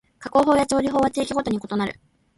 [0.19, 1.99] 加工法や調理法は地域ごとに異なる